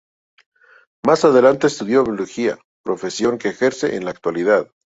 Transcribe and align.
Más 1.05 1.25
adelante 1.25 1.67
estudió 1.67 2.03
Biología, 2.03 2.57
profesión 2.83 3.37
que 3.37 3.49
ejerce 3.49 3.95
en 3.95 4.05
la 4.05 4.09
actualidad. 4.09 4.67